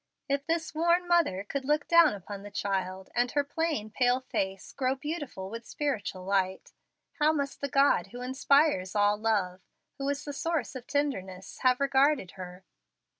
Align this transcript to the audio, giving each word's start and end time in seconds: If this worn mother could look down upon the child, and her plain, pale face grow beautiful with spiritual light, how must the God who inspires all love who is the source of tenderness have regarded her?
If 0.27 0.47
this 0.47 0.73
worn 0.73 1.07
mother 1.07 1.43
could 1.43 1.63
look 1.63 1.87
down 1.87 2.15
upon 2.15 2.41
the 2.41 2.49
child, 2.49 3.11
and 3.13 3.29
her 3.33 3.43
plain, 3.43 3.91
pale 3.91 4.19
face 4.19 4.71
grow 4.73 4.95
beautiful 4.95 5.51
with 5.51 5.67
spiritual 5.67 6.25
light, 6.25 6.73
how 7.19 7.31
must 7.31 7.61
the 7.61 7.69
God 7.69 8.07
who 8.07 8.23
inspires 8.23 8.95
all 8.95 9.15
love 9.15 9.61
who 9.99 10.09
is 10.09 10.25
the 10.25 10.33
source 10.33 10.73
of 10.73 10.87
tenderness 10.87 11.59
have 11.59 11.79
regarded 11.79 12.31
her? 12.31 12.65